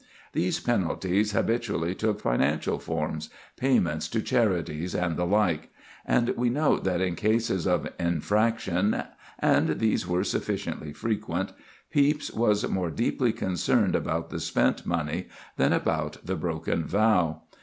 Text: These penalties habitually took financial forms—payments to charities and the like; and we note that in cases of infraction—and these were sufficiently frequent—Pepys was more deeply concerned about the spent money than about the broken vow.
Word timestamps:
These 0.33 0.59
penalties 0.61 1.33
habitually 1.33 1.93
took 1.93 2.19
financial 2.21 2.79
forms—payments 2.79 4.07
to 4.07 4.21
charities 4.23 4.95
and 4.95 5.15
the 5.15 5.27
like; 5.27 5.69
and 6.07 6.29
we 6.29 6.49
note 6.49 6.83
that 6.85 7.01
in 7.01 7.13
cases 7.15 7.67
of 7.67 7.87
infraction—and 7.99 9.79
these 9.79 10.07
were 10.07 10.23
sufficiently 10.23 10.91
frequent—Pepys 10.91 12.33
was 12.33 12.67
more 12.67 12.89
deeply 12.89 13.31
concerned 13.31 13.95
about 13.95 14.31
the 14.31 14.39
spent 14.39 14.87
money 14.87 15.27
than 15.57 15.71
about 15.71 16.17
the 16.25 16.35
broken 16.35 16.83
vow. 16.83 17.43